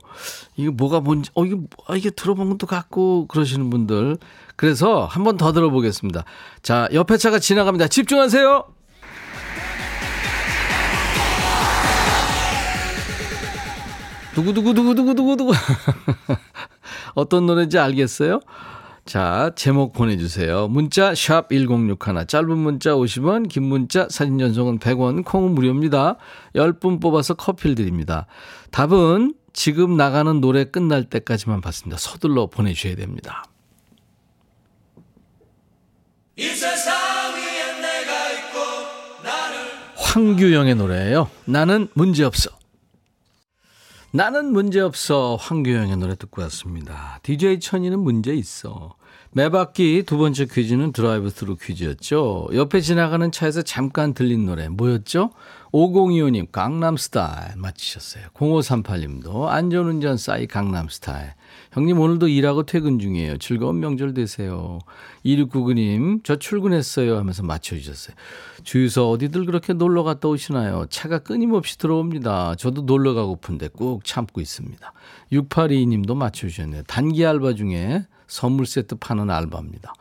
[0.57, 1.57] 이거 뭐가 뭔지, 어, 이게,
[1.87, 4.17] 아, 이게 들어본 것도 같고, 그러시는 분들.
[4.57, 6.25] 그래서 한 번 더 들어보겠습니다.
[6.63, 7.89] 자, 옆에 차가 지나갑니다.
[7.89, 8.65] 집중하세요!
[14.35, 15.53] 두구두구두구두구두구두구.
[17.15, 18.41] 어떤 노래인지 알겠어요?
[19.05, 20.67] 자, 제목 보내주세요.
[20.69, 26.17] 문자 샵 1061, 짧은 문자 50원, 긴 문자 사진 전송은 100원, 콩은 무료입니다.
[26.55, 28.27] 10분 뽑아서 커피를 드립니다.
[28.71, 31.99] 답은 지금 나가는 노래 끝날 때까지만 받습니다.
[31.99, 33.45] 서둘러 보내주셔야 됩니다.
[39.97, 41.29] 황규영의 노래예요.
[41.45, 42.64] 나는 문제없어.
[44.17, 47.19] 나는 문제없어 황규영의 노래 듣고 왔습니다.
[47.25, 48.95] DJ 천이는 문제 있어.
[49.33, 52.51] 매바퀴 두 번째 퀴즈는 드라이브 스루 퀴즈였죠.
[52.55, 55.31] 옆에 지나가는 차에서 잠깐 들린 노래 뭐였죠?
[55.73, 58.27] 5025님 강남스타일 맞히셨어요.
[58.35, 61.33] 0538님도 안전운전 싸이 강남스타일.
[61.75, 63.39] 형님 오늘도 일하고 퇴근 중이에요.
[63.39, 64.79] 즐거운 명절 되세요.
[65.27, 68.15] 2699님 저 출근했어요 하면서 맞춰주셨어요.
[68.63, 70.87] 주유소 어디들 그렇게 놀러 갔다 오시나요?
[70.89, 72.55] 차가 끊임없이 들어옵니다.
[72.55, 74.93] 저도 놀러 가고픈데 꾹 참고 있습니다.
[75.33, 76.85] 6822님도 맞춰주셨네요.
[76.85, 79.93] 단기 알바 중에 선물 세트 파는 알바입니다.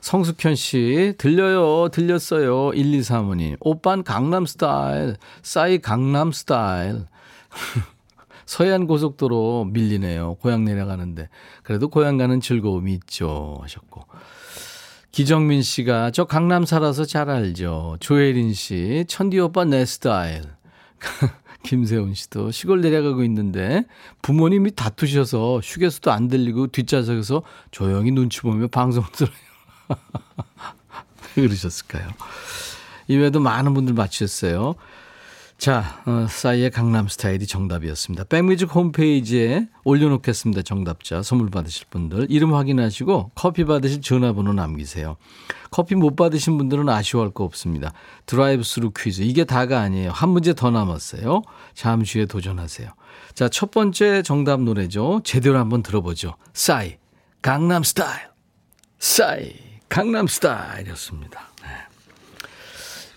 [0.00, 2.70] 성숙현 씨, 들려요, 들렸어요.
[2.72, 3.56] 1235님.
[3.60, 7.06] 오빤 강남 스타일, 싸이 강남 스타일.
[8.46, 10.36] 서해안 고속도로 밀리네요.
[10.36, 11.28] 고향 내려가는데.
[11.62, 13.58] 그래도 고향 가는 즐거움이 있죠.
[13.62, 14.04] 하셨고.
[15.10, 17.98] 기정민 씨가 저 강남 살아서 잘 알죠.
[18.00, 20.42] 조혜린 씨, 천디 오빠 내 스타일.
[21.62, 23.84] 김세훈 씨도 시골 내려가고 있는데
[24.20, 29.34] 부모님이 다투셔서 휴게소도 안 들리고 뒷좌석에서 조용히 눈치 보며 방송 들어요.
[31.36, 32.08] 왜 그러셨을까요?
[33.08, 34.74] 이외에도 많은 분들 맞추셨어요.
[35.62, 38.24] 자, 어, 싸이의 강남 스타일이 정답이었습니다.
[38.24, 40.62] 백뮤직 홈페이지에 올려놓겠습니다.
[40.62, 45.18] 정답자 선물 받으실 분들 이름 확인하시고 커피 받으실 전화번호 남기세요.
[45.70, 47.92] 커피 못 받으신 분들은 아쉬워할 거 없습니다.
[48.26, 50.10] 드라이브 스루 퀴즈 이게 다가 아니에요.
[50.10, 51.42] 한 문제 더 남았어요.
[51.74, 52.90] 잠시 후에 도전하세요.
[53.34, 55.20] 자, 첫 번째 정답 노래죠.
[55.22, 56.34] 제대로 한번 들어보죠.
[56.54, 56.96] 싸이
[57.40, 58.30] 강남 스타일.
[58.98, 59.54] 싸이
[59.88, 61.51] 강남 스타일이었습니다.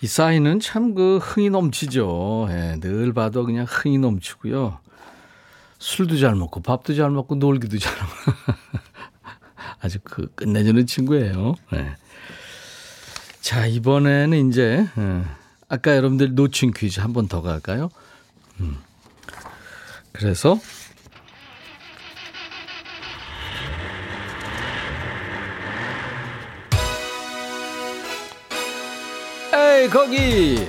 [0.02, 2.46] 이 싸이는 참그 흥이 넘치죠.
[2.50, 4.78] 예, 늘 봐도 그냥 흥이 넘치고요.
[5.78, 8.12] 술도 잘 먹고 밥도 잘 먹고 놀기도 잘 하고
[9.80, 11.54] 아주 그 끝내주는 친구예요.
[11.74, 11.96] 예.
[13.40, 15.22] 자 이번에는 이제 예,
[15.68, 17.90] 아까 여러분들 놓친 퀴즈 한 번 더 갈까요?
[18.60, 18.78] 음.
[20.12, 20.58] 그래서
[29.88, 30.66] 거기.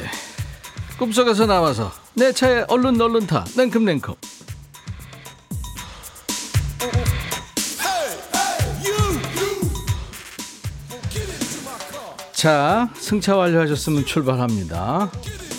[0.98, 4.14] 꿈속에서 나와서 내 차에 얼른 얼른 타 냉큼 냉큼.
[12.34, 15.12] 자 승차 완료하셨으면 출발합니다.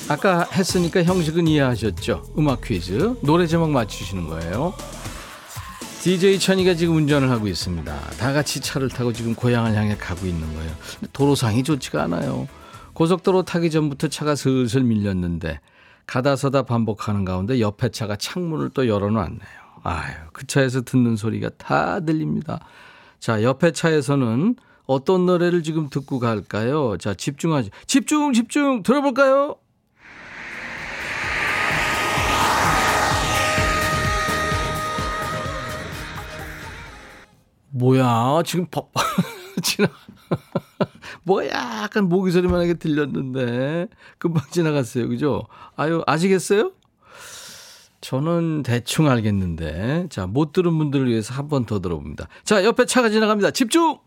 [0.09, 2.35] 아까 했으니까 형식은 이해하셨죠?
[2.39, 3.17] 음악 퀴즈.
[3.23, 4.75] 노래 제목 맞추시는 거예요.
[6.03, 8.01] DJ 천이가 지금 운전을 하고 있습니다.
[8.19, 10.71] 다 같이 차를 타고 지금 고향을 향해 가고 있는 거예요.
[11.13, 12.47] 도로상이 좋지가 않아요
[12.99, 15.61] 고속도로 타기 전부터 차가 슬슬 밀렸는데
[16.09, 19.41] 가다 서다 반복하는 가운데 옆에 차가 창문을 또 열어놨네요.
[19.85, 22.59] 아유, 그 차에서 듣는 소리가 다 들립니다.
[23.21, 26.97] 자, 옆에 차에서는 어떤 노래를 지금 듣고 갈까요?
[26.99, 27.71] 자, 집중하지.
[27.87, 28.83] 집중, 집중!
[28.83, 29.55] 들어볼까요?
[37.71, 38.91] 뭐야, 지금 법,
[39.61, 39.89] 지나,
[41.25, 43.89] 뭐 약간 모기 소리만 하게 들렸는데,
[44.19, 45.09] 금방 지나갔어요.
[45.09, 45.47] 그죠?
[45.77, 46.73] 아유, 아시겠어요?
[48.01, 50.07] 저는 대충 알겠는데.
[50.11, 52.29] 자, 못 들은 분들을 위해서 한 번 더 들어봅니다.
[52.45, 53.51] 자, 옆에 차가 지나갑니다.
[53.51, 53.99] 집중!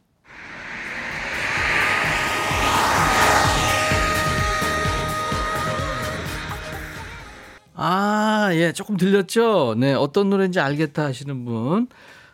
[7.73, 9.75] 아, 예, 조금 들렸죠?
[9.77, 11.87] 네, 어떤 노래인지 알겠다 하시는 분.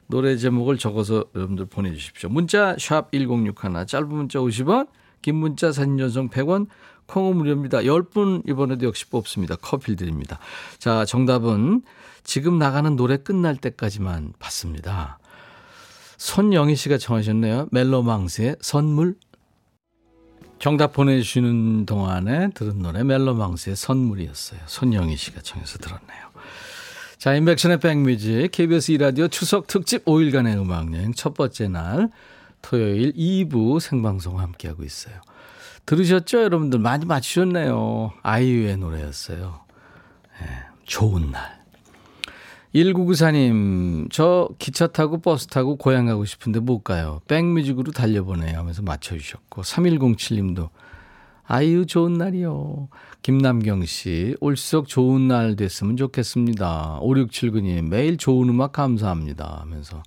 [0.08, 2.30] 노래 제목을 적어서 여러분들 보내주십시오.
[2.30, 4.88] 문자 샵 1061, 짧은 문자 50원,
[5.22, 6.68] 긴 문자 사진 전송 100원,
[7.08, 7.80] 콩은 무료입니다.
[7.80, 9.56] 10분 이번에도 역시 뽑습니다.
[9.62, 10.40] 커피 드립니다.
[10.78, 11.82] 자, 정답은
[12.24, 15.20] 지금 나가는 노래 끝날 때까지만 받습니다.
[16.18, 17.70] 손영희 씨가 청하셨네요.
[17.72, 19.16] 멜로망스의 선물.
[20.60, 24.60] 정답 보내주시는 동안에 들은 노래 멜로망스의 선물이었어요.
[24.66, 26.27] 손영희 씨가 청해서 들었네요.
[27.18, 32.10] 자, 인백션의 백뮤직 KBS 2라디오 추석 특집 5일간의 음악여행 첫 번째 날
[32.62, 35.16] 토요일 2부 생방송 함께하고 있어요.
[35.88, 36.44] 들으셨죠?
[36.44, 38.14] 여러분들 많이 맞추셨네요.
[38.22, 39.62] 아이유의 노래였어요.
[40.40, 40.48] 네,
[40.84, 41.58] 좋은 날.
[42.76, 47.22] 1994님, 저 기차 타고 버스 타고 고향 가고 싶은데 못 가요.
[47.28, 50.70] 백뮤직으로 달려보내요 하면서 맞춰주셨고, 3107님도
[51.50, 52.90] 아이유 좋은 날이요.
[53.24, 57.00] 김남경 씨, 올수록 좋은 날 됐으면 좋겠습니다.
[57.02, 59.60] 5679님, 매일 좋은 음악 감사합니다.
[59.62, 60.04] 하면서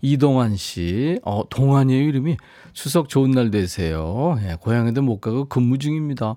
[0.00, 2.38] 이동환 씨, 어, 동환이에요, 이름이.
[2.72, 4.38] 추석 좋은 날 되세요.
[4.42, 6.36] 예, 고향에도 못 가고 근무 중입니다.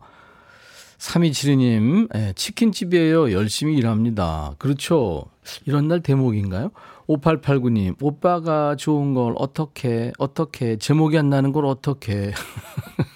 [0.97, 3.31] 3272님, 예, 치킨집이에요.
[3.31, 4.55] 열심히 일합니다.
[4.57, 5.23] 그렇죠.
[5.65, 6.71] 이런 날 대목인가요?
[7.07, 12.33] 5889님, 오빠가 좋은 걸 어떻게, 어떻게, 제목이 안 나는 걸 어떻게.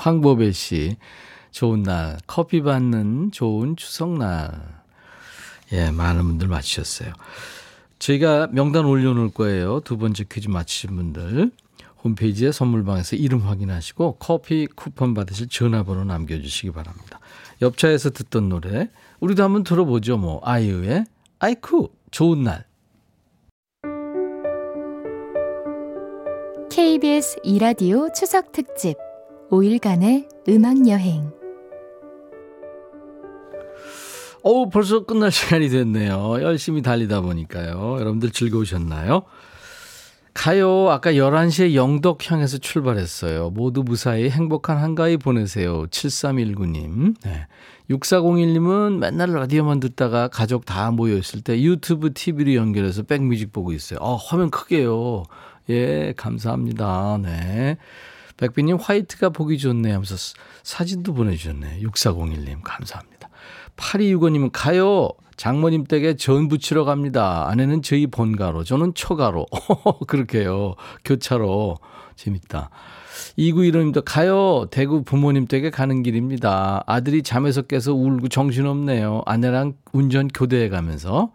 [0.00, 0.96] 황보배 씨,
[1.50, 4.80] 좋은 날, 커피 받는 좋은 추석날.
[5.72, 7.12] 예, 많은 분들 맞추셨어요.
[7.98, 9.80] 저희가 명단 올려놓을 거예요.
[9.80, 11.50] 두 번째 퀴즈 맞히신 분들.
[12.02, 17.20] 홈페이지에 선물방에서 이름 확인하시고 커피 쿠폰 받으실 전화번호 남겨주시기 바랍니다.
[17.60, 18.88] 옆차에서 듣던 노래
[19.20, 20.16] 우리도 한번 들어보죠.
[20.16, 21.04] 뭐 아이유의
[21.40, 22.64] 아이쿠 좋은 날.
[26.70, 28.96] KBS 이라디오 추석 특집
[29.50, 31.32] 5일간의 음악 여행.
[34.42, 36.40] 어우 벌써 끝날 시간이 됐네요.
[36.40, 37.96] 열심히 달리다 보니까요.
[37.98, 39.22] 여러분들 즐거우셨나요?
[40.32, 40.88] 가요.
[40.88, 43.50] 아까 11시에 영덕 향해서 출발했어요.
[43.50, 45.86] 모두 무사히 행복한 한가위 보내세요.
[45.88, 47.16] 7319님.
[47.24, 47.46] 네.
[47.90, 53.98] 6401님은 맨날 라디오만 듣다가 가족 다 모여있을 때 유튜브 TV로 연결해서 백뮤직 보고 있어요.
[54.00, 55.24] 아, 화면 크게요.
[55.68, 57.18] 예, 감사합니다.
[57.20, 57.76] 네.
[58.40, 60.16] 백비님 화이트가 보기 좋네 하면서
[60.62, 61.80] 사진도 보내주셨네.
[61.82, 63.28] 6401님, 감사합니다.
[63.76, 65.10] 8265님은 가요.
[65.36, 67.46] 장모님 댁에 전 부치러 갑니다.
[67.48, 69.46] 아내는 저희 본가로, 저는 초가로.
[70.08, 70.74] 그렇게요.
[71.04, 71.76] 교차로.
[72.16, 72.70] 재밌다.
[73.38, 74.66] 2915님도 가요.
[74.70, 76.82] 대구 부모님 댁에 가는 길입니다.
[76.86, 79.22] 아들이 잠에서 깨서 울고 정신없네요.
[79.26, 81.32] 아내랑 운전 교대해 가면서.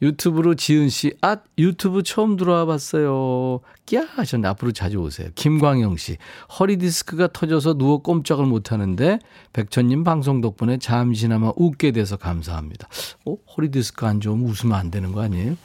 [0.00, 3.60] 유튜브로 지은 씨, 아, 유튜브 처음 들어와 봤어요.
[3.86, 4.46] 끼야 하셨네.
[4.48, 5.28] 앞으로 자주 오세요.
[5.34, 6.16] 김광영 씨,
[6.58, 9.18] 허리 디스크가 터져서 누워 꼼짝을 못 하는데,
[9.52, 12.88] 백천님 방송 덕분에 잠시나마 웃게 돼서 감사합니다.
[13.26, 13.36] 어?
[13.56, 15.56] 허리 디스크 안 좋으면 웃으면 안 되는 거 아니에요?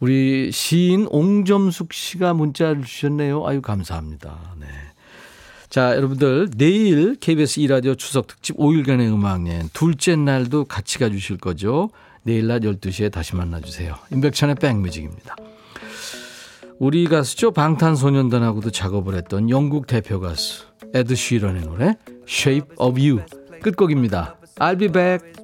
[0.00, 3.46] 우리 시인 옹점숙 씨가 문자를 주셨네요.
[3.46, 4.54] 아유, 감사합니다.
[4.60, 4.66] 네.
[5.70, 11.90] 자, 여러분들, 내일 KBS 2라디오 추석 특집 5일간의 음악여행 둘째 날도 같이 가주실 거죠?
[12.24, 13.94] 내일 낮 12시에 다시 만나주세요.
[14.10, 15.36] 임백천의 백뮤직입니다.
[16.78, 17.52] 우리 가수죠.
[17.52, 21.96] 방탄소년단하고도 작업을 했던 영국 대표 가수 에드 쉬런의 노래
[22.26, 23.20] Shape of You
[23.62, 24.36] 끝곡입니다.
[24.56, 25.43] I'll be back.